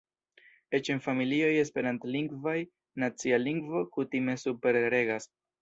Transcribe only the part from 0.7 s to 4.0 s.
Eĉ en familioj Esperantlingvaj, nacia lingvo